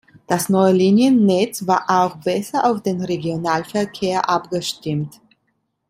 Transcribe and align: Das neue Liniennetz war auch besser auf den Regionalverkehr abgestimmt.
Das 0.25 0.49
neue 0.49 0.73
Liniennetz 0.73 1.67
war 1.67 1.83
auch 1.87 2.15
besser 2.15 2.65
auf 2.65 2.81
den 2.81 3.03
Regionalverkehr 3.03 4.27
abgestimmt. 4.27 5.21